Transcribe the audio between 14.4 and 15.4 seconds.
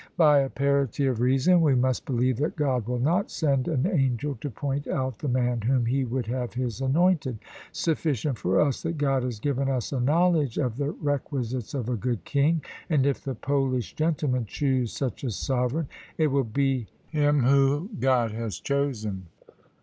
choose such a